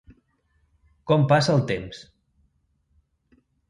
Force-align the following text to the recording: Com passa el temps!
Com 1.13 1.27
passa 1.33 1.53
el 1.59 1.63
temps! 1.75 2.03